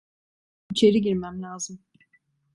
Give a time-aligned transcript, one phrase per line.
[0.71, 1.79] İçeri girmem lazım.